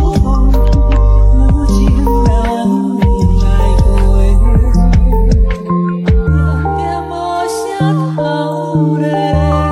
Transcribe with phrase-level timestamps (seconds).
[9.02, 9.63] Để